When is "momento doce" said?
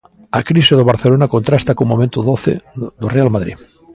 1.91-2.53